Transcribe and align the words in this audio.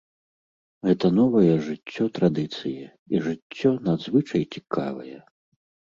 Гэта 0.87 1.11
новае 1.17 1.53
жыццё 1.67 2.07
традыцыі, 2.17 2.81
і 3.15 3.23
жыццё 3.27 3.69
надзвычай 3.89 4.43
цікавае. 4.55 5.15